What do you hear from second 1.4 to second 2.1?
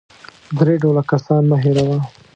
مه هېروه.